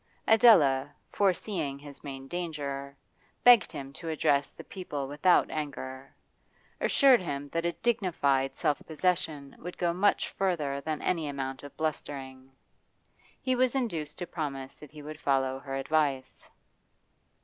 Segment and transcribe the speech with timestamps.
[0.25, 2.97] Adela, foreseeing his main danger,
[3.43, 6.11] begged him to address the people without anger,
[6.79, 11.77] assured him that a dignified self possession would go much farther than any amount of
[11.77, 12.51] blustering.
[13.43, 16.49] He was induced to promise that he would follow her advice.